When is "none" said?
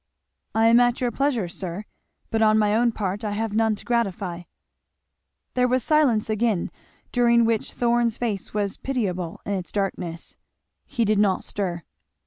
3.53-3.75